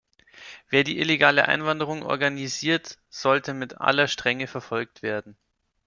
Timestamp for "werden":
5.03-5.37